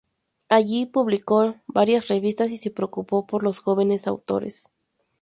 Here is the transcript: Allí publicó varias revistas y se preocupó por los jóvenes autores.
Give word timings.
Allí 0.49 0.87
publicó 0.87 1.57
varias 1.67 2.07
revistas 2.07 2.49
y 2.49 2.57
se 2.57 2.71
preocupó 2.71 3.27
por 3.27 3.43
los 3.43 3.59
jóvenes 3.59 4.07
autores. 4.07 4.67